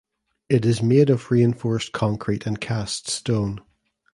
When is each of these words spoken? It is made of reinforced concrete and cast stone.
It 0.49 0.65
is 0.65 0.81
made 0.81 1.11
of 1.11 1.29
reinforced 1.29 1.91
concrete 1.91 2.47
and 2.47 2.59
cast 2.59 3.07
stone. 3.07 3.61